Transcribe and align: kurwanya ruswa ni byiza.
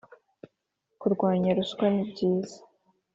kurwanya 0.99 1.49
ruswa 1.57 1.85
ni 1.93 2.03
byiza. 2.11 2.57